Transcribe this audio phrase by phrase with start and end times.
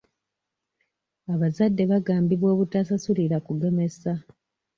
[1.33, 4.11] Abazadde bagambibwa obutasasulira kugemesa.